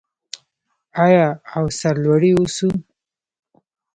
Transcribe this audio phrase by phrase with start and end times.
[1.05, 2.69] آیا او سرلوړي اوسو؟